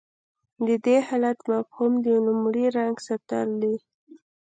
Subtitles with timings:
[0.67, 3.75] د دې حالت مفهوم د لومړي رنګ ساتل دي.